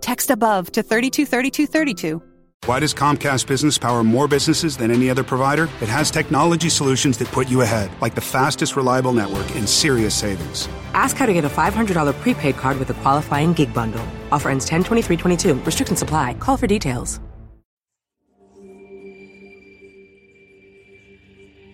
[0.00, 2.20] Text above to 323232.
[2.66, 5.70] Why does Comcast Business power more businesses than any other provider?
[5.80, 10.14] It has technology solutions that put you ahead, like the fastest reliable network and serious
[10.14, 10.68] savings.
[10.92, 14.04] Ask how to get a $500 prepaid card with a qualifying gig bundle.
[14.32, 15.54] Offer ends 10 23 22.
[15.64, 16.34] Restrictions apply.
[16.34, 17.20] Call for details.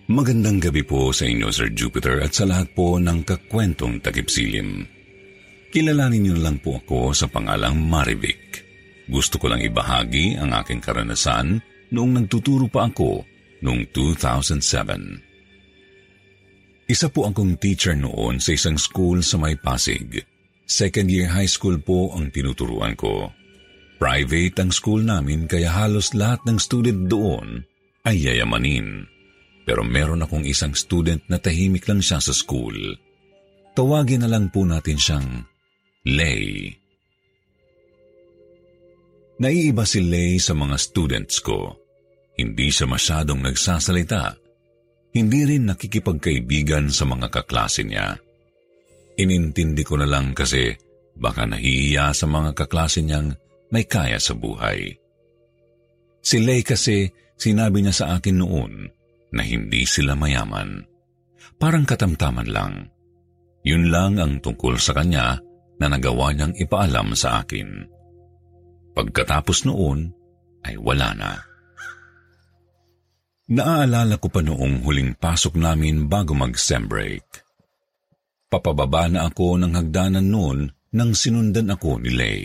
[0.05, 4.85] Magandang gabi po sa inyo, Sir Jupiter, at sa lahat po ng kakwentong takipsilim.
[5.75, 8.63] Kilalanin niyo lang po ako sa pangalang Marivic.
[9.11, 11.59] Gusto ko lang ibahagi ang aking karanasan
[11.91, 13.27] noong nagtuturo pa ako
[13.59, 16.87] noong 2007.
[16.87, 20.23] Isa po akong teacher noon sa isang school sa May Pasig.
[20.63, 23.35] Second year high school po ang tinuturuan ko.
[23.99, 27.67] Private ang school namin kaya halos lahat ng student doon
[28.07, 29.11] ay yayamanin.
[29.67, 32.95] Pero meron akong isang student na tahimik lang siya sa school.
[33.75, 35.51] Tawagin na lang po natin siyang
[36.05, 36.69] Lay.
[39.41, 41.73] Naiiba si Lay sa mga students ko.
[42.37, 44.37] Hindi siya masyadong nagsasalita.
[45.17, 48.21] Hindi rin nakikipagkaibigan sa mga kaklase niya.
[49.17, 50.77] Inintindi ko na lang kasi
[51.17, 53.33] baka nahihiya sa mga kaklase niyang
[53.73, 54.93] may kaya sa buhay.
[56.21, 58.73] Si Lay kasi sinabi niya sa akin noon
[59.33, 60.85] na hindi sila mayaman.
[61.57, 62.93] Parang katamtaman lang.
[63.65, 65.41] Yun lang ang tungkol sa kanya
[65.79, 67.87] na nagawa niyang ipaalam sa akin.
[68.95, 70.11] Pagkatapos noon
[70.63, 71.31] ay wala na.
[73.45, 77.45] Naaalala ko pa noong huling pasok namin bago mag-sem break.
[78.49, 80.59] Papababa na ako ng hagdanan noon
[80.95, 82.41] nang sinundan ako ni Lay.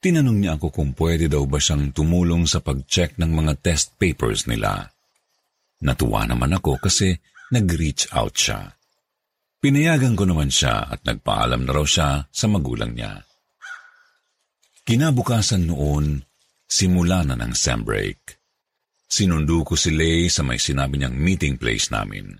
[0.00, 4.46] Tinanong niya ako kung pwede daw ba siyang tumulong sa pag-check ng mga test papers
[4.46, 4.90] nila.
[5.82, 7.16] Natuwa naman ako kasi
[7.52, 8.75] nag-reach out siya.
[9.60, 13.24] Pinayagan ko naman siya at nagpaalam na raw siya sa magulang niya.
[14.86, 16.22] Kinabukasan noon,
[16.68, 18.38] simula na ng sem break.
[19.06, 22.38] Sinundo ko si Lay sa may sinabi niyang meeting place namin.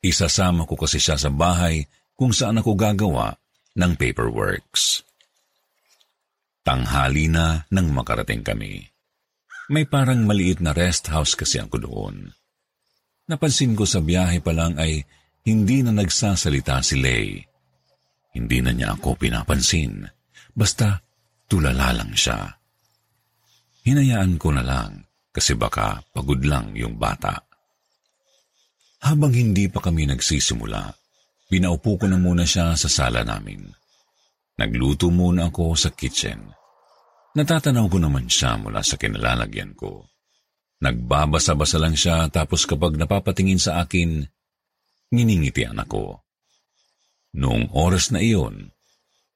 [0.00, 1.84] Isasama ko kasi siya sa bahay
[2.16, 3.36] kung saan ako gagawa
[3.76, 5.04] ng paperworks.
[6.64, 8.80] Tanghali na nang makarating kami.
[9.70, 12.34] May parang maliit na rest house kasi ako doon.
[13.30, 15.06] Napansin ko sa biyahe pa lang ay
[15.44, 17.40] hindi na nagsasalita si Lay.
[18.36, 20.06] Hindi na niya ako pinapansin.
[20.54, 21.00] Basta
[21.50, 22.46] tulala lang siya.
[23.82, 25.02] Hinayaan ko na lang
[25.32, 27.42] kasi baka pagod lang yung bata.
[29.00, 30.92] Habang hindi pa kami nagsisimula,
[31.48, 33.64] pinaupo ko na muna siya sa sala namin.
[34.60, 36.52] Nagluto muna ako sa kitchen.
[37.32, 40.04] Natatanaw ko naman siya mula sa kinalalagyan ko.
[40.84, 44.28] Nagbabasa-basa lang siya tapos kapag napapatingin sa akin,
[45.10, 46.22] nginingitian ako.
[47.38, 48.70] Noong oras na iyon,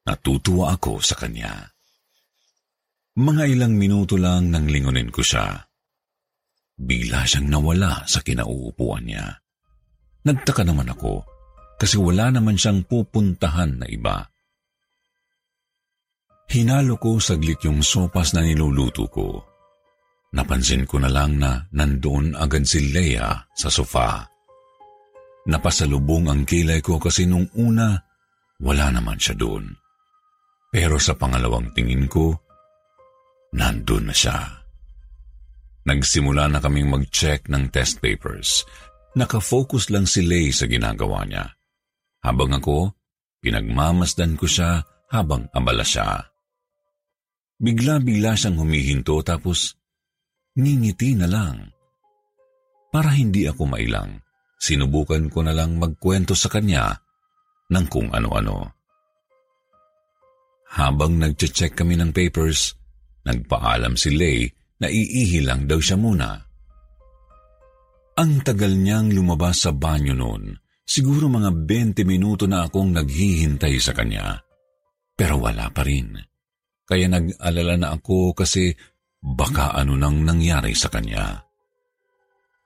[0.07, 1.71] natutuwa ako sa kanya.
[3.15, 5.63] Mga ilang minuto lang nang lingunin ko siya.
[6.75, 9.39] Bigla siyang nawala sa kinauupuan niya.
[10.27, 11.23] Nagtaka naman ako
[11.79, 14.27] kasi wala naman siyang pupuntahan na iba.
[16.51, 19.55] Hinalo ko saglit yung sopas na niluluto ko
[20.35, 24.27] Napansin ko na lang na nandoon agad si Leia sa sofa.
[25.45, 27.93] Napasalubong ang kilay ko kasi nung una,
[28.65, 29.69] wala naman siya doon.
[30.73, 32.33] Pero sa pangalawang tingin ko,
[33.53, 34.41] nandun na siya.
[35.85, 38.65] Nagsimula na kaming mag-check ng test papers.
[39.15, 41.45] Nakafocus lang si Lay sa ginagawa niya.
[42.25, 42.97] Habang ako,
[43.45, 44.81] pinagmamasdan ko siya
[45.13, 46.25] habang abala siya.
[47.61, 49.77] Bigla-bigla siyang humihinto tapos
[50.57, 51.69] ngingiti na lang.
[52.89, 54.24] Para hindi ako mailang,
[54.65, 56.97] sinubukan ko na lang magkwento sa kanya
[57.69, 58.73] ng kung ano-ano.
[60.75, 62.73] Habang nagche-check kami ng papers,
[63.29, 64.49] nagpaalam si Lay
[64.85, 66.35] Naiihi lang daw siya muna.
[68.15, 70.55] Ang tagal niyang lumabas sa banyo noon.
[70.85, 74.45] Siguro mga 20 minuto na akong naghihintay sa kanya.
[75.17, 76.19] Pero wala pa rin.
[76.85, 78.77] Kaya nag-alala na ako kasi
[79.25, 81.41] baka ano nang nangyari sa kanya.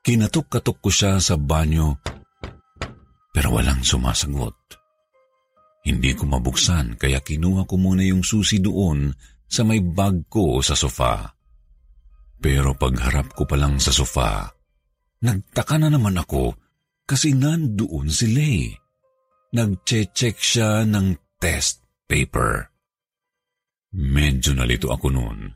[0.09, 2.01] Kinatok-katok ko siya sa banyo
[3.29, 4.57] pero walang sumasagot.
[5.85, 9.13] Hindi ko mabuksan kaya kinuha ko muna yung susi doon
[9.45, 11.37] sa may bag ko sa sofa.
[12.41, 14.49] Pero pagharap ko pa lang sa sofa,
[15.19, 16.55] Nagtaka na naman ako
[17.03, 18.71] kasi nandoon si Lay.
[19.51, 22.71] Nagche-check siya ng test paper.
[23.99, 25.51] Medyo nalito ako noon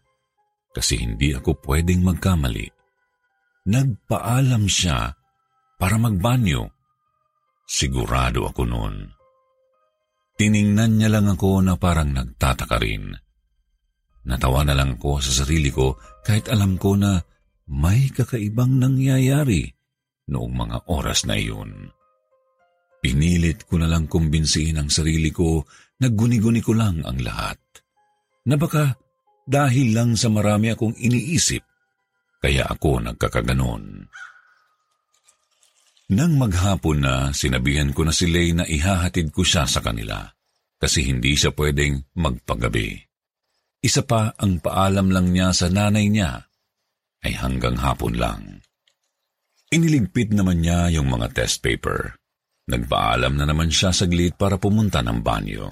[0.73, 2.82] kasi hindi ako pwedeng magkamali.
[3.63, 5.15] Nagpaalam siya
[5.79, 6.67] para magbanyo.
[7.63, 8.97] Sigurado ako noon.
[10.35, 13.15] Tiningnan niya lang ako na parang nagtataka rin.
[14.27, 17.23] Natawa na lang ako sa sarili ko kahit alam ko na
[17.71, 19.71] may kakaibang nangyayari
[20.31, 21.91] noong mga oras na iyon.
[23.03, 25.67] Pinilit ko na lang kumbinsihin ang sarili ko
[26.03, 27.59] na guni-guni ko lang ang lahat.
[28.47, 28.95] Na baka
[29.43, 31.63] dahil lang sa marami akong iniisip,
[32.43, 34.11] kaya ako nagkakaganon.
[36.13, 40.29] Nang maghapon na, sinabihan ko na si Lay na ihahatid ko siya sa kanila
[40.77, 42.99] kasi hindi siya pwedeng magpagabi.
[43.81, 46.51] Isa pa ang paalam lang niya sa nanay niya
[47.23, 48.61] ay hanggang hapon lang.
[49.73, 52.19] Iniligpit naman niya yung mga test paper.
[52.69, 55.67] Nagpaalam na naman siya saglit para pumunta ng banyo.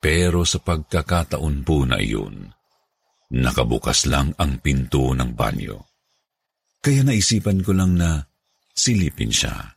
[0.00, 2.50] Pero sa pagkakataon po na iyon,
[3.30, 5.78] nakabukas lang ang pinto ng banyo.
[6.80, 8.24] Kaya naisipan ko lang na
[8.72, 9.76] silipin siya.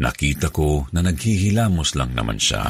[0.00, 2.66] Nakita ko na naghihilamos lang naman siya.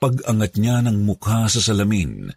[0.00, 2.30] Pag-angat niya ng mukha sa salamin,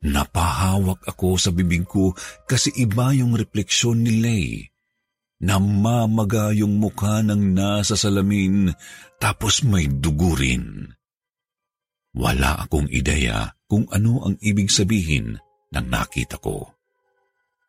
[0.00, 2.16] Napahawak ako sa bibig ko
[2.48, 4.48] kasi iba yung refleksyon ni Lay.
[5.44, 8.72] Namamaga yung mukha ng nasa salamin
[9.20, 10.88] tapos may dugo rin.
[12.16, 15.38] Wala akong ideya kung ano ang ibig sabihin
[15.70, 16.74] ng nakita ko.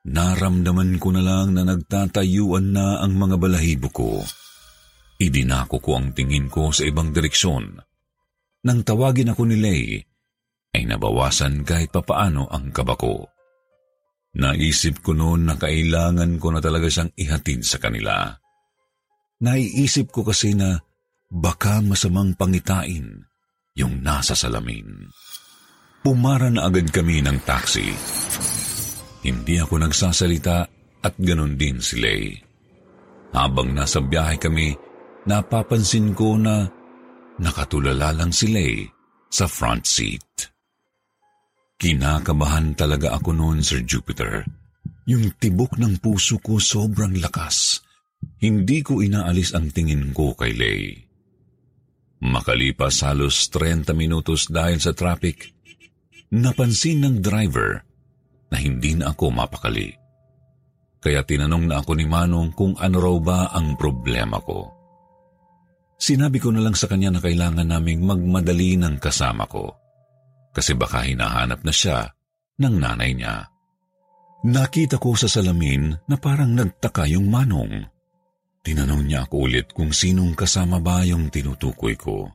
[0.09, 4.17] Naramdaman ko na lang na nagtatayuan na ang mga balahibo ko.
[5.21, 7.77] Idinako ko ang tingin ko sa ibang direksyon.
[8.65, 9.85] Nang tawagin ako ni Lay,
[10.73, 13.29] ay nabawasan kahit papaano ang kaba ko.
[14.41, 18.33] Naisip ko noon na kailangan ko na talaga siyang ihatid sa kanila.
[19.45, 20.81] Naiisip ko kasi na
[21.29, 23.21] baka masamang pangitain
[23.77, 24.87] yung nasa salamin.
[26.01, 27.93] Pumara na agad kami ng taxi.
[29.21, 30.57] Hindi ako nagsasalita
[31.05, 32.33] at ganun din si Lay.
[33.37, 34.73] Habang nasa biyahe kami,
[35.29, 36.65] napapansin ko na
[37.37, 38.81] nakatulala lang si Lay
[39.29, 40.49] sa front seat.
[41.77, 44.41] Kinakabahan talaga ako noon, Sir Jupiter.
[45.05, 47.81] Yung tibok ng puso ko sobrang lakas.
[48.41, 50.97] Hindi ko inaalis ang tingin ko kay Lay.
[52.21, 55.60] Makalipas halos 30 minutos dahil sa traffic,
[56.31, 57.83] napansin ng driver
[58.51, 59.91] na hindi na ako mapakali.
[61.01, 64.69] Kaya tinanong na ako ni Manong kung ano raw ba ang problema ko.
[66.01, 69.69] Sinabi ko na lang sa kanya na kailangan naming magmadali ng kasama ko
[70.51, 72.09] kasi baka hinahanap na siya
[72.59, 73.47] ng nanay niya.
[74.41, 77.85] Nakita ko sa salamin na parang nagtaka yung manong.
[78.61, 82.29] Tinanong niya ako ulit kung sinong kasama ba yung tinutukoy ko.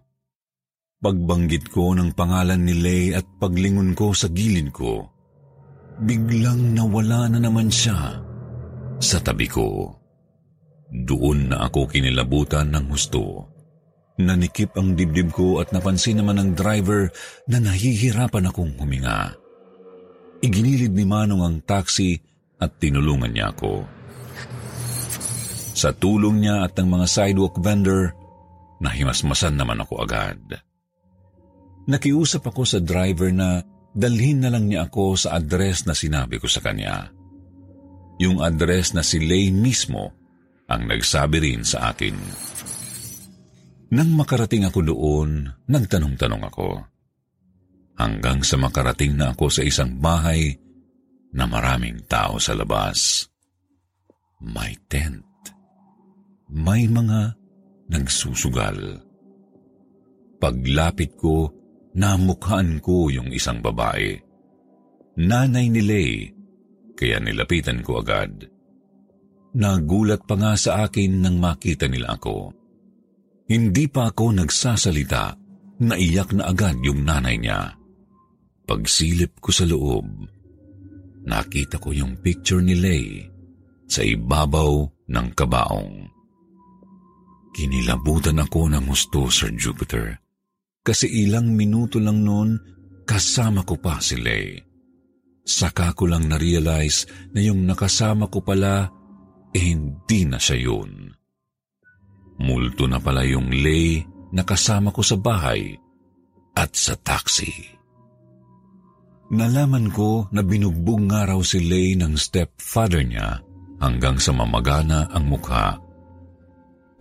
[0.96, 5.04] Pagbanggit ko ng pangalan ni Lay at paglingon ko sa gilid ko,
[6.00, 8.16] biglang nawala na naman siya
[8.96, 9.92] sa tabi ko.
[10.88, 13.44] Doon na ako kinilabutan ng husto.
[14.16, 17.12] Nanikip ang dibdib ko at napansin naman ng driver
[17.44, 19.36] na nahihirapan akong huminga.
[20.40, 22.16] Iginilid ni Manong ang taxi
[22.56, 23.84] at tinulungan niya ako.
[25.76, 28.16] Sa tulong niya at ng mga sidewalk vendor,
[28.80, 30.40] nahimasmasan naman ako agad.
[31.86, 33.62] Nakiusap ako sa driver na
[33.94, 37.08] dalhin na lang niya ako sa address na sinabi ko sa kanya.
[38.18, 40.12] Yung address na si Lay mismo
[40.66, 42.16] ang nagsabi rin sa akin.
[43.94, 46.68] Nang makarating ako doon, nagtanong-tanong ako.
[47.96, 50.58] Hanggang sa makarating na ako sa isang bahay
[51.32, 53.30] na maraming tao sa labas.
[54.42, 55.22] May tent.
[56.50, 57.38] May mga
[57.88, 59.00] nagsusugal.
[60.42, 61.48] Paglapit ko,
[61.96, 64.20] namukhaan ko yung isang babae.
[65.16, 66.12] Nanay ni Lay,
[66.92, 68.44] kaya nilapitan ko agad.
[69.56, 72.52] Nagulat pa nga sa akin nang makita nila ako.
[73.48, 75.32] Hindi pa ako nagsasalita,
[75.80, 77.72] naiyak na agad yung nanay niya.
[78.68, 80.04] Pagsilip ko sa loob,
[81.24, 83.24] nakita ko yung picture ni Lay
[83.88, 85.94] sa ibabaw ng kabaong.
[87.56, 90.25] Kinilabutan ako ng gusto, Sir Jupiter.
[90.86, 92.54] Kasi ilang minuto lang noon,
[93.02, 94.54] kasama ko pa si Lay.
[95.42, 98.86] Saka ko lang na-realize na yung nakasama ko pala,
[99.50, 101.10] eh hindi na siya yun.
[102.38, 103.98] Multo na pala yung Lay
[104.30, 105.74] na kasama ko sa bahay
[106.54, 107.50] at sa taxi.
[109.34, 113.42] Nalaman ko na binugbog nga raw si Lay ng stepfather niya
[113.82, 115.82] hanggang sa mamagana ang mukha.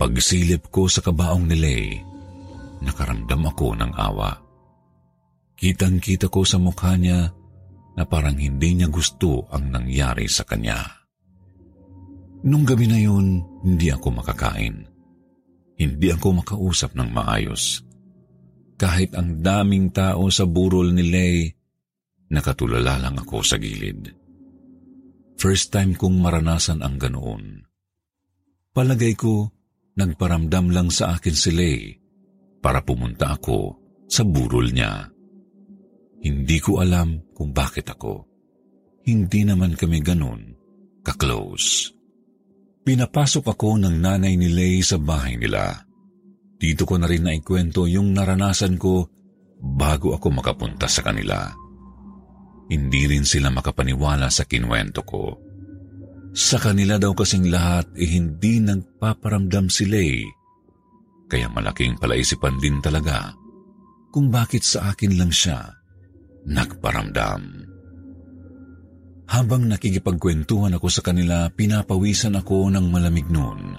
[0.01, 1.85] Pagsilip ko sa kabaong ni Lay,
[2.83, 4.31] nakaramdam ako ng awa.
[5.55, 7.31] Kitang-kita ko sa mukha niya
[7.95, 10.83] na parang hindi niya gusto ang nangyari sa kanya.
[12.45, 14.85] Nung gabi na yun, hindi ako makakain.
[15.79, 17.81] Hindi ako makausap ng maayos.
[18.75, 21.37] Kahit ang daming tao sa burol ni Lay,
[22.29, 24.11] nakatulala lang ako sa gilid.
[25.39, 27.63] First time kong maranasan ang ganoon.
[28.75, 29.47] Palagay ko,
[29.95, 32.04] nagparamdam lang sa akin si Lay
[32.65, 33.77] para pumunta ako
[34.09, 35.05] sa burol niya.
[36.25, 38.25] Hindi ko alam kung bakit ako.
[39.05, 40.57] Hindi naman kami ganun
[41.05, 41.93] ka-close.
[42.81, 45.85] Pinapasok ako ng nanay ni Lay sa bahay nila.
[46.57, 49.05] Dito ko na rin naikwento yung naranasan ko
[49.61, 51.53] bago ako makapunta sa kanila.
[52.65, 55.37] Hindi rin sila makapaniwala sa kinwento ko.
[56.33, 60.25] Sa kanila daw kasing lahat eh hindi nagpaparamdam si Lay.
[61.25, 63.33] Kaya malaking palaisipan din talaga
[64.15, 65.59] kung bakit sa akin lang siya
[66.45, 67.67] nagparamdam.
[69.25, 73.73] Habang nakikipagkwentuhan ako sa kanila, pinapawisan ako ng malamig noon.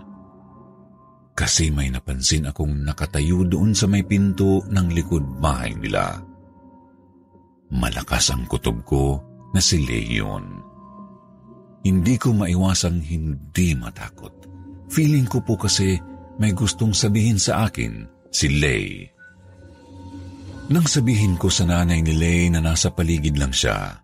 [1.33, 6.19] Kasi may napansin akong nakatayo doon sa may pinto ng likod bahay nila.
[7.71, 9.23] Malakas ang kutob ko
[9.55, 10.45] na si Leon.
[11.87, 14.35] Hindi ko maiwasang hindi matakot.
[14.91, 15.95] Feeling ko po kasi
[16.37, 19.09] may gustong sabihin sa akin si Lay.
[20.67, 24.03] Nang sabihin ko sa nanay ni Lay na nasa paligid lang siya,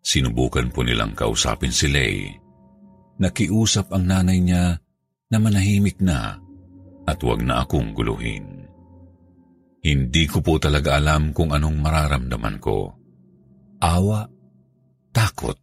[0.00, 2.32] sinubukan po nilang kausapin si Lay.
[3.20, 4.80] Nakiusap ang nanay niya
[5.30, 6.40] na manahimik na
[7.06, 8.66] at wag na akong guluhin.
[9.82, 12.94] Hindi ko po talaga alam kung anong mararamdaman ko.
[13.82, 14.22] Awa,
[15.10, 15.58] takot,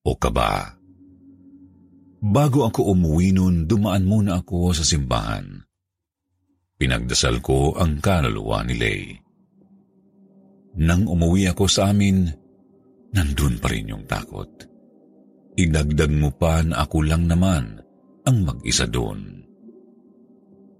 [0.00, 0.80] o kaba.
[2.24, 5.60] Bago ako umuwi noon, dumaan muna ako sa simbahan.
[6.80, 9.02] Pinagdasal ko ang kaluluwa ni Lay.
[10.80, 12.24] Nang umuwi ako sa amin,
[13.12, 14.48] nandun pa rin yung takot.
[15.54, 17.84] Idagdag mo pa na ako lang naman
[18.24, 19.44] ang mag-isa doon.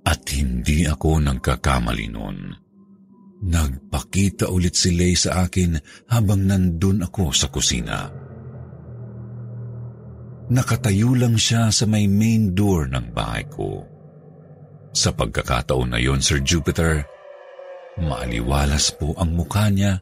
[0.09, 2.39] At hindi ako nagkakamali noon.
[3.45, 5.77] Nagpakita ulit si Lay sa akin
[6.09, 8.24] habang nandun ako sa kusina.
[10.53, 13.81] Nakatayo lang siya sa may main door ng bahay ko.
[14.93, 17.01] Sa pagkakataon na yon, Sir Jupiter,
[17.97, 19.97] maaliwalas po ang mukha niya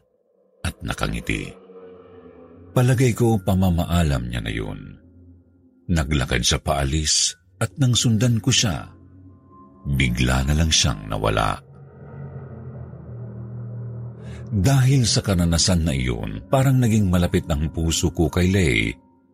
[0.67, 1.47] at nakangiti.
[2.75, 4.99] Palagay ko pamamaalam niya na yun.
[5.87, 8.91] Naglakad siya paalis at nang sundan ko siya,
[9.95, 11.59] bigla na lang siyang nawala.
[14.53, 18.93] Dahil sa kananasan na iyon, parang naging malapit ang puso ko kay Lay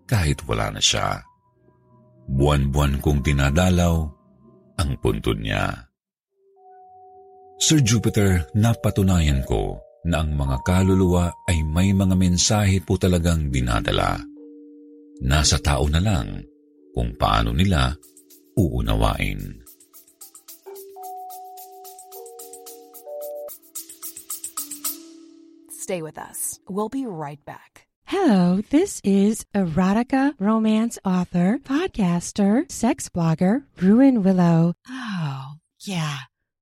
[0.10, 1.22] kahit wala na siya.
[2.26, 3.96] Buwan-buwan kong dinadalaw
[4.82, 5.86] ang puntod niya.
[7.62, 14.18] Sir Jupiter, napatunayan ko na ang mga kaluluwa ay may mga mensahe po talagang dinadala.
[15.22, 16.42] Nasa tao na lang
[16.96, 17.92] kung paano nila
[18.56, 19.60] uunawain.
[25.76, 26.62] Stay with us.
[26.70, 27.89] We'll be right back.
[28.10, 34.74] Hello, this is erotica romance author, podcaster, sex blogger, Ruin Willow.
[34.90, 36.18] Oh, yeah.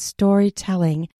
[0.00, 1.12] storytelling.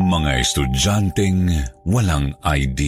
[0.00, 1.52] Mga estudyanteng
[1.84, 2.80] walang ID.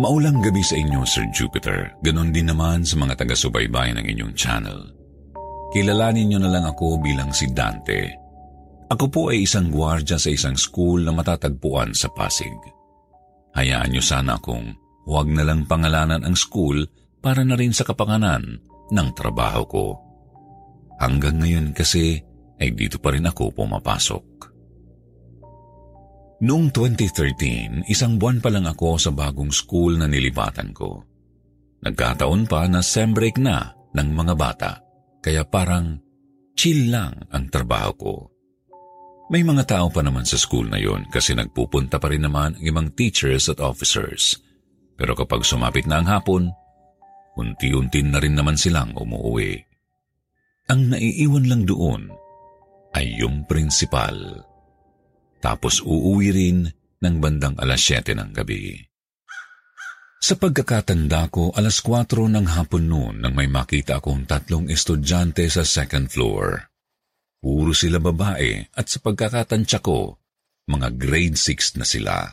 [0.00, 1.92] Maulang gabi sa inyo, Sir Jupiter.
[2.00, 4.80] Ganon din naman sa mga taga-subaybay ng inyong channel.
[5.74, 8.14] kilalanin niyo na lang ako bilang si Dante.
[8.94, 12.73] Ako po ay isang gwardya sa isang school na matatagpuan sa Pasig.
[13.54, 14.74] Hayaan niyo sana akong
[15.06, 16.84] huwag na lang pangalanan ang school
[17.22, 18.58] para na rin sa kapanganan
[18.90, 19.86] ng trabaho ko.
[20.98, 22.18] Hanggang ngayon kasi
[22.58, 24.24] ay dito pa rin ako pumapasok.
[26.44, 31.00] Noong 2013, isang buwan pa lang ako sa bagong school na nilibatan ko.
[31.80, 34.72] Nagkataon pa na sem break na ng mga bata,
[35.22, 35.96] kaya parang
[36.58, 38.14] chill lang ang trabaho ko.
[39.32, 42.64] May mga tao pa naman sa school na yon kasi nagpupunta pa rin naman ang
[42.64, 44.36] ibang teachers at officers.
[45.00, 46.52] Pero kapag sumapit na ang hapon,
[47.40, 49.64] unti-unti na rin naman silang umuwi.
[50.68, 52.02] Ang naiiwan lang doon
[52.92, 54.14] ay yung principal.
[55.40, 56.58] Tapos uuwi rin
[57.00, 58.76] ng bandang alas 7 ng gabi.
[60.24, 65.64] Sa pagkakatanda ko, alas 4 ng hapon noon nang may makita akong tatlong estudyante sa
[65.64, 66.73] second floor.
[67.44, 70.16] Puro sila babae at sa pagkakatansya ko,
[70.64, 72.24] mga grade 6 na sila.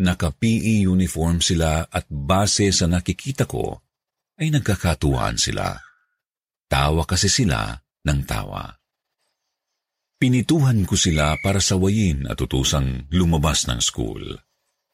[0.00, 3.84] Naka-PE uniform sila at base sa nakikita ko,
[4.40, 5.76] ay nagkakatuwaan sila.
[6.72, 8.64] Tawa kasi sila ng tawa.
[10.16, 14.24] Pinituhan ko sila para sawayin at utusang lumabas ng school.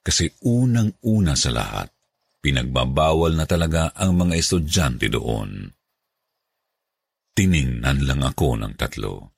[0.03, 1.87] Kasi unang-una sa lahat,
[2.43, 5.71] pinagbabawal na talaga ang mga estudyante doon.
[7.37, 9.37] Tiningnan lang ako ng tatlo.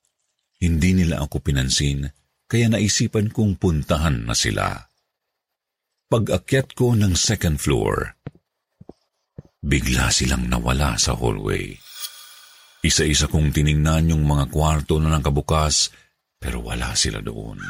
[0.63, 2.07] Hindi nila ako pinansin,
[2.47, 4.79] kaya naisipan kong puntahan na sila.
[6.13, 8.21] Pag-akyat ko ng second floor,
[9.63, 11.73] bigla silang nawala sa hallway.
[12.83, 15.95] Isa-isa kong tiningnan yung mga kwarto na nakabukas,
[16.37, 17.63] pero wala sila doon.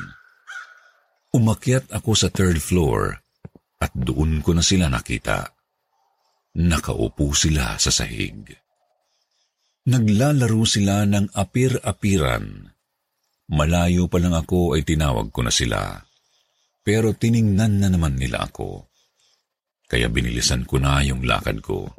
[1.32, 3.16] Umakyat ako sa third floor
[3.80, 5.52] at doon ko na sila nakita.
[6.60, 8.61] Nakaupo sila sa sahig.
[9.82, 12.70] Naglalaro sila ng apir-apiran.
[13.50, 15.98] Malayo pa lang ako ay tinawag ko na sila.
[16.86, 18.86] Pero tiningnan na naman nila ako.
[19.90, 21.90] Kaya binilisan ko na yung lakad ko.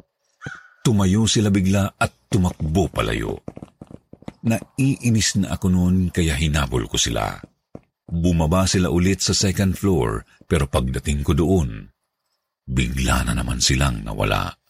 [0.80, 3.44] Tumayo sila bigla at tumakbo palayo.
[4.48, 7.36] Naiinis na ako noon kaya hinabol ko sila.
[8.08, 11.84] Bumaba sila ulit sa second floor pero pagdating ko doon,
[12.64, 14.63] bigla na naman silang nawala.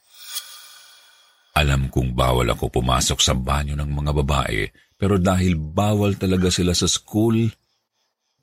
[1.55, 4.67] Alam kong bawal ako pumasok sa banyo ng mga babae
[4.99, 7.47] pero dahil bawal talaga sila sa school,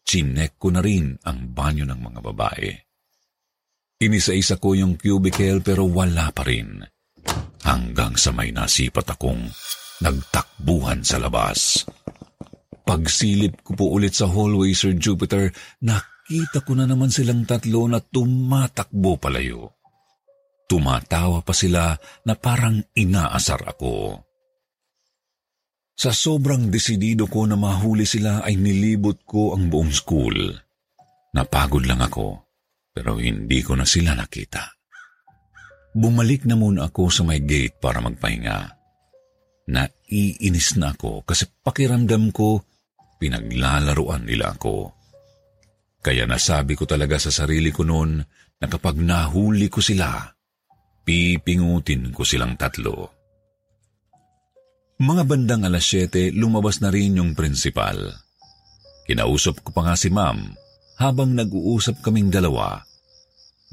[0.08, 2.69] chinek ko na rin ang banyo ng mga babae.
[4.02, 6.82] Inisa-isa ko yung cubicle pero wala pa rin.
[7.67, 9.45] Hanggang sa may nasipat akong
[10.02, 11.86] nagtakbuhan sa labas.
[12.82, 15.54] Pagsilip ko po ulit sa hallway, Sir Jupiter,
[15.86, 19.80] nakita ko na naman silang tatlo na tumatakbo palayo.
[20.71, 21.91] Tumatawa pa sila
[22.23, 24.23] na parang inaasar ako.
[25.99, 30.31] Sa sobrang desidido ko na mahuli sila ay nilibot ko ang buong school.
[31.36, 32.47] Napagod lang ako,
[32.95, 34.63] pero hindi ko na sila nakita.
[35.91, 38.71] Bumalik na muna ako sa may gate para magpahinga.
[39.67, 42.63] Naiinis na ako kasi pakiramdam ko
[43.19, 44.95] pinaglalaruan nila ako.
[45.99, 48.23] Kaya nasabi ko talaga sa sarili ko noon
[48.55, 50.31] na kapag nahuli ko sila,
[51.05, 53.09] pipingutin ko silang tatlo.
[55.01, 57.97] Mga bandang alas 7, lumabas na rin yung prinsipal.
[59.09, 60.53] Kinausap ko pa nga si ma'am
[61.01, 62.85] habang nag-uusap kaming dalawa.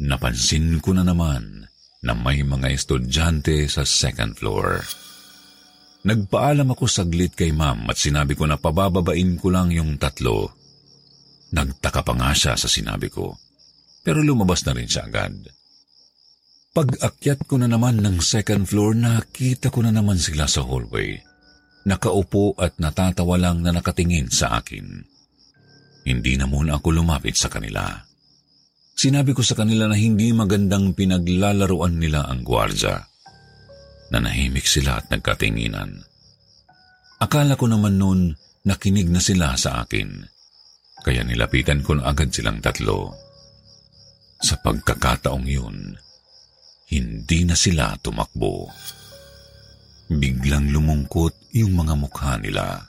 [0.01, 1.69] Napansin ko na naman
[2.01, 4.81] na may mga estudyante sa second floor.
[6.09, 10.49] Nagpaalam ako saglit kay ma'am at sinabi ko na pabababain ko lang yung tatlo.
[11.53, 13.37] Nagtaka pa nga siya sa sinabi ko,
[14.01, 15.58] pero lumabas na rin siya agad.
[16.77, 21.17] Pag-akyat ko na naman ng second floor, nakita ko na naman sila sa hallway.
[21.89, 24.85] Nakaupo at natatawa lang na nakatingin sa akin.
[26.05, 27.89] Hindi na muna ako lumapit sa kanila.
[28.99, 32.99] Sinabi ko sa kanila na hindi magandang pinaglalaruan nila ang gwardya.
[34.13, 36.03] Nanahimik sila at nagkatinginan.
[37.23, 38.35] Akala ko naman noon
[38.67, 40.09] nakinig na sila sa akin.
[41.05, 43.15] Kaya nilapitan ko na agad silang tatlo.
[44.43, 45.95] Sa pagkakataong yun,
[46.89, 48.69] hindi na sila tumakbo.
[50.09, 52.81] Biglang lumungkot yung mga mukha nila.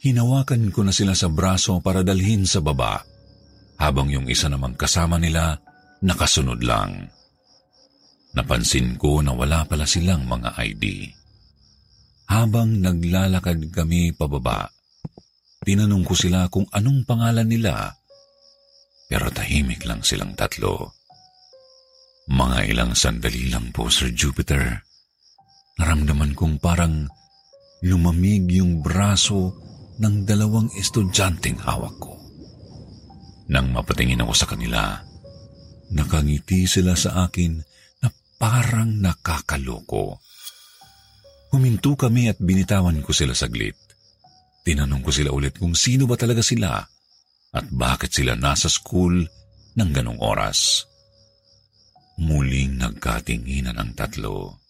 [0.00, 3.04] Hinawakan ko na sila sa braso para dalhin sa baba
[3.76, 5.60] habang yung isa namang kasama nila
[6.00, 7.12] nakasunod lang.
[8.32, 11.12] Napansin ko na wala pala silang mga ID.
[12.32, 14.64] Habang naglalakad kami pababa,
[15.60, 17.92] tinanong ko sila kung anong pangalan nila,
[19.04, 21.01] pero tahimik lang silang tatlo.
[22.32, 24.80] Mga ilang sandali lang po, Sir Jupiter.
[25.76, 27.04] Naramdaman kong parang
[27.84, 29.52] lumamig yung braso
[30.00, 32.16] ng dalawang estudyanteng hawak ko.
[33.52, 34.96] Nang mapatingin ako sa kanila,
[35.92, 37.60] nakangiti sila sa akin
[38.00, 38.08] na
[38.40, 40.16] parang nakakaloko.
[41.52, 43.76] Huminto kami at binitawan ko sila saglit.
[44.64, 46.80] Tinanong ko sila ulit kung sino ba talaga sila
[47.52, 49.20] at bakit sila nasa school
[49.76, 50.88] ng ganong oras.
[52.20, 54.60] Muling nagkatinginan ang tatlo.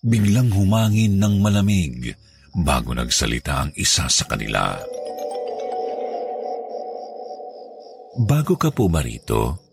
[0.00, 2.14] Biglang humangin ng malamig
[2.54, 4.78] bago nagsalita ang isa sa kanila.
[8.20, 9.70] Bago ka po ba rito?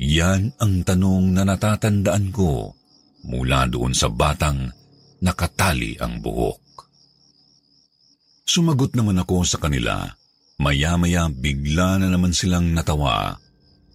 [0.00, 2.72] Yan ang tanong na natatandaan ko
[3.26, 4.68] mula doon sa batang
[5.24, 6.60] nakatali ang buhok.
[8.46, 10.06] Sumagot naman ako sa kanila.
[10.56, 13.36] Maya-maya bigla na naman silang natawa.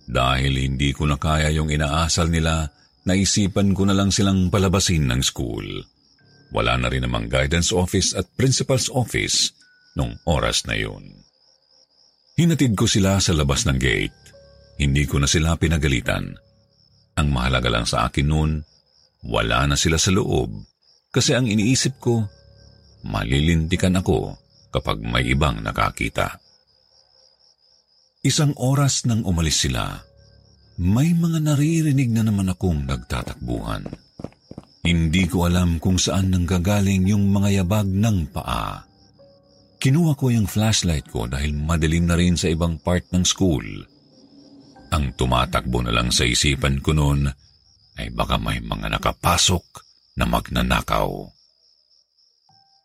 [0.08, 2.70] Dahil hindi ko na kaya yung inaasal nila,
[3.06, 5.66] naisipan ko na lang silang palabasin ng school.
[6.52, 9.56] Wala na rin namang guidance office at principal's office
[9.96, 11.04] nung oras na yun.
[12.36, 14.20] Hinatid ko sila sa labas ng gate.
[14.82, 16.34] Hindi ko na sila pinagalitan.
[17.16, 18.52] Ang mahalaga lang sa akin noon,
[19.22, 20.50] wala na sila sa loob
[21.12, 22.26] kasi ang iniisip ko,
[23.06, 24.34] malilintikan ako
[24.74, 26.41] kapag may ibang nakakita.
[28.22, 29.98] Isang oras nang umalis sila,
[30.78, 33.82] may mga naririnig na naman akong nagtatakbuhan.
[34.86, 38.86] Hindi ko alam kung saan nanggagaling yung mga yabag ng paa.
[39.82, 43.66] Kinuha ko yung flashlight ko dahil madilim na rin sa ibang part ng school.
[44.94, 47.26] Ang tumatakbo na lang sa isipan ko noon
[47.98, 49.66] ay baka may mga nakapasok
[50.22, 51.10] na magnanakaw.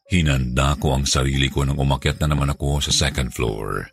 [0.09, 3.85] Hinanda ko ang sarili ko nang umakyat na naman ako sa second floor.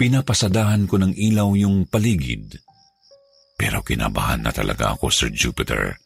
[0.00, 2.56] Pinapasadahan ko ng ilaw yung paligid.
[3.60, 6.00] Pero kinabahan na talaga ako, Sir Jupiter.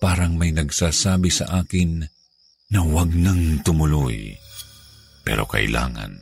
[0.00, 2.00] Parang may nagsasabi sa akin
[2.72, 4.32] na huwag nang tumuloy.
[5.20, 6.16] Pero kailangan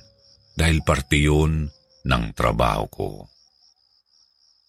[0.59, 1.71] dahil parte yun
[2.03, 3.11] ng trabaho ko.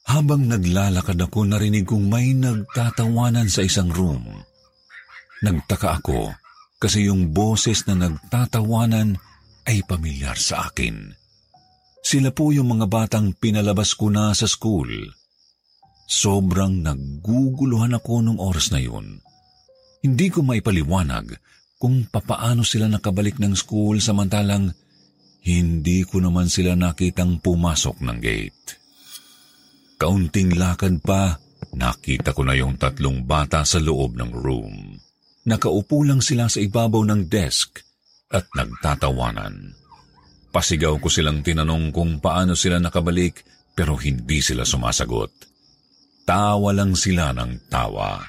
[0.06, 4.22] Habang naglalakad ako, narinig kong may nagtatawanan sa isang room.
[5.42, 6.30] Nagtaka ako
[6.78, 9.18] kasi yung boses na nagtatawanan
[9.66, 11.19] ay pamilyar sa akin.
[12.00, 14.90] Sila po yung mga batang pinalabas ko na sa school.
[16.10, 19.22] Sobrang nagguguluhan ako nung oras na yun.
[20.02, 21.38] Hindi ko maipaliwanag
[21.80, 24.74] kung papaano sila nakabalik ng school samantalang
[25.48, 28.66] hindi ko naman sila nakitang pumasok ng gate.
[29.96, 31.40] Kaunting lakad pa,
[31.76, 35.00] nakita ko na yung tatlong bata sa loob ng room.
[35.48, 37.80] Nakaupo lang sila sa ibabaw ng desk
[38.32, 39.79] at nagtatawanan.
[40.50, 43.46] Pasigaw ko silang tinanong kung paano sila nakabalik
[43.78, 45.32] pero hindi sila sumasagot.
[46.26, 48.22] Tawa lang sila ng tawa.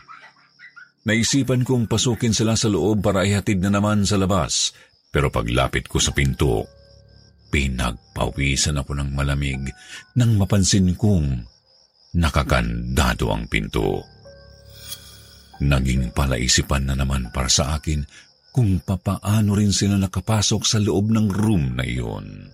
[1.05, 4.77] Naisipan kong pasukin sila sa loob para ihatid na naman sa labas
[5.11, 6.69] pero paglapit ko sa pinto,
[7.51, 9.65] pinagpawisan ako ng malamig
[10.15, 11.51] nang mapansin kong
[12.11, 14.03] Nakakandado ang pinto.
[15.63, 18.03] Naging palaisipan na naman para sa akin
[18.51, 22.51] kung papaano rin sila nakapasok sa loob ng room na iyon.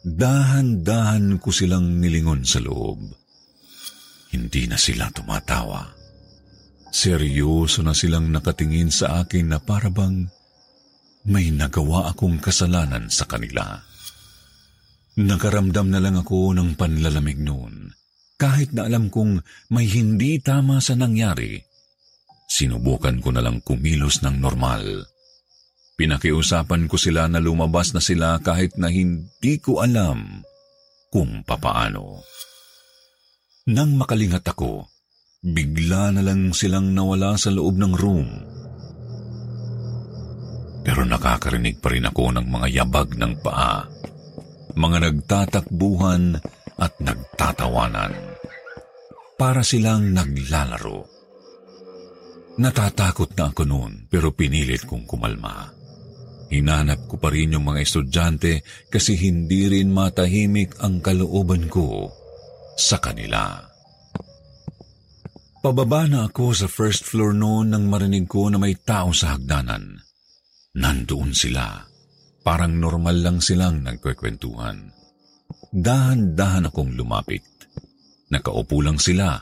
[0.00, 3.04] Dahan-dahan ko silang nilingon sa loob.
[4.32, 5.84] Hindi na sila tumatawa.
[6.88, 10.24] Seryoso na silang nakatingin sa akin na parabang
[11.28, 13.76] may nagawa akong kasalanan sa kanila.
[15.20, 17.92] Nakaramdam na lang ako ng panlalamig noon.
[18.40, 21.60] Kahit na alam kong may hindi tama sa nangyari,
[22.60, 25.08] sinubukan ko na lang kumilos ng normal.
[25.96, 30.44] Pinakiusapan ko sila na lumabas na sila kahit na hindi ko alam
[31.08, 32.20] kung papaano.
[33.72, 34.88] Nang makalingat ako,
[35.44, 38.28] bigla na lang silang nawala sa loob ng room.
[40.80, 44.00] Pero nakakarinig pa rin ako ng mga yabag ng paa
[44.74, 46.38] mga nagtatakbuhan
[46.80, 48.14] at nagtatawanan.
[49.36, 51.19] Para silang naglalaro.
[52.60, 55.72] Natatakot na ako noon pero pinilit kong kumalma.
[56.52, 58.60] Hinanap ko pa rin yung mga estudyante
[58.92, 62.12] kasi hindi rin matahimik ang kalooban ko
[62.76, 63.64] sa kanila.
[65.60, 69.96] Pababa na ako sa first floor noon nang marinig ko na may tao sa hagdanan.
[70.76, 71.84] Nandoon sila.
[72.40, 74.88] Parang normal lang silang nagkwekwentuhan.
[75.70, 77.44] Dahan-dahan akong lumapit.
[78.32, 79.36] Nakaupo lang sila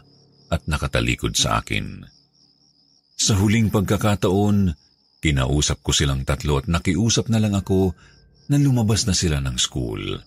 [0.50, 2.17] at nakatalikod sa akin.
[3.18, 4.72] Sa huling pagkakataon,
[5.18, 7.92] kinausap ko silang tatlo at nakiusap na lang ako
[8.46, 10.22] na lumabas na sila ng school.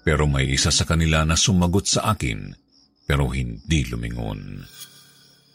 [0.00, 2.56] Pero may isa sa kanila na sumagot sa akin
[3.04, 4.64] pero hindi lumingon.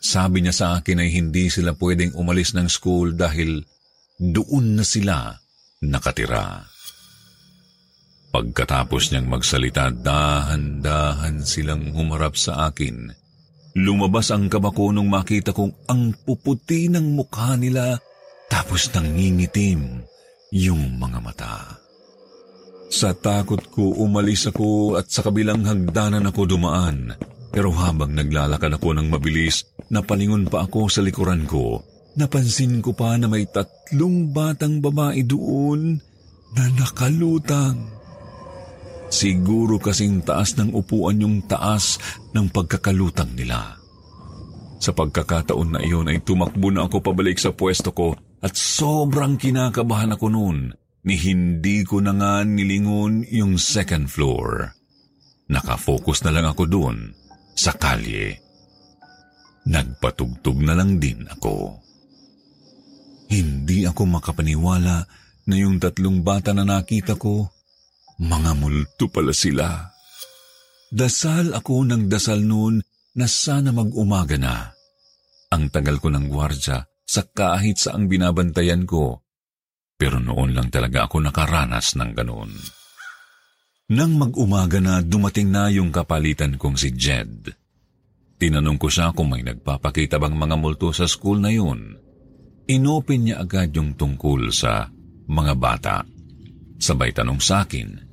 [0.03, 3.65] Sabi niya sa akin ay hindi sila pwedeng umalis ng school dahil
[4.21, 5.34] doon na sila
[5.81, 6.62] nakatira.
[8.36, 13.08] Pagkatapos niyang magsalita, dahan-dahan silang humarap sa akin.
[13.75, 17.99] Lumabas ang kaba ko nung makita kong ang puputi ng mukha nila
[18.47, 19.99] tapos nangingitim
[20.55, 21.75] yung mga mata.
[22.88, 27.11] Sa takot ko, umalis ako at sa kabilang hagdanan ako dumaan.
[27.51, 31.83] Pero habang naglalakad ako ng mabilis, napalingon pa ako sa likuran ko.
[32.15, 35.99] Napansin ko pa na may tatlong batang babae doon
[36.55, 37.94] na nakalutang.
[39.15, 41.95] Siguro kasing taas ng upuan yung taas
[42.36, 43.80] ng pagkakalutang nila.
[44.84, 48.12] Sa pagkakataon na iyon ay tumakbo na ako pabalik sa pwesto ko
[48.43, 50.75] at sobrang kinakabahan ako noon
[51.08, 54.75] ni hindi ko na nga nilingon yung second floor.
[55.47, 57.15] Nakafocus na lang ako doon
[57.56, 58.36] sa kalye.
[59.63, 61.80] Nagpatugtog na lang din ako.
[63.32, 65.08] Hindi ako makapaniwala
[65.47, 67.55] na yung tatlong bata na nakita ko
[68.21, 69.91] mga multo pala sila.
[70.95, 72.80] Dasal ako ng dasal noon
[73.19, 74.71] na sana mag-umaga na.
[75.51, 79.23] Ang tagal ko ng gwardya sa kahit sa ang binabantayan ko.
[79.95, 82.51] Pero noon lang talaga ako nakaranas ng ganoon.
[83.95, 87.54] Nang mag-umaga na dumating na yung kapalitan kong si Jed.
[88.36, 91.95] Tinanong ko siya kung may nagpapakita bang mga multo sa school na yun.
[92.65, 94.89] Inopen niya agad yung tungkol sa
[95.30, 95.95] mga bata.
[96.75, 98.05] Sabay tanong sa akin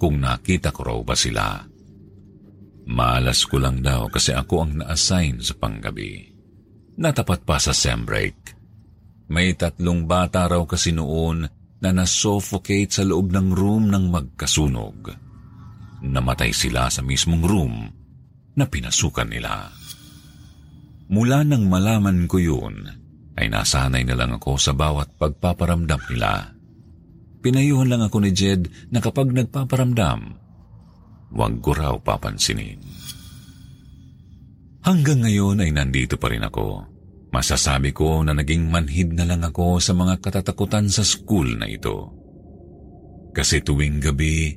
[0.00, 1.60] kung nakita ko raw ba sila.
[2.88, 6.32] Malas ko lang daw kasi ako ang na-assign sa panggabi.
[6.96, 8.56] Natapat pa sa sem break.
[9.30, 11.46] May tatlong bata raw kasi noon
[11.80, 14.98] na nasuffocate sa loob ng room ng magkasunog.
[16.00, 17.74] Namatay sila sa mismong room
[18.56, 19.68] na pinasukan nila.
[21.10, 22.86] Mula nang malaman ko yun,
[23.38, 26.59] ay nasanay na lang ako sa bawat pagpaparamdam nila.
[27.40, 30.20] Pinayuhan lang ako ni Jed na kapag nagpaparamdam,
[31.32, 32.80] huwag ko raw papansinin.
[34.84, 36.84] Hanggang ngayon ay nandito pa rin ako.
[37.30, 42.12] Masasabi ko na naging manhid na lang ako sa mga katatakutan sa school na ito.
[43.30, 44.50] Kasi tuwing gabi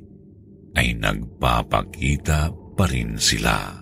[0.74, 3.78] ay nagpapakita pa rin sila.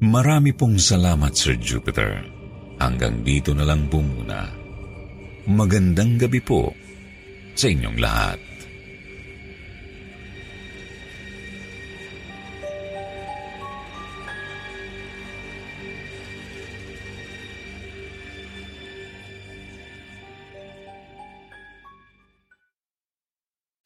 [0.00, 2.24] Marami pong salamat, Sir Jupiter.
[2.80, 4.48] Hanggang dito na lang po muna.
[5.44, 6.72] Magandang gabi po
[7.60, 8.49] sa inyong lahat.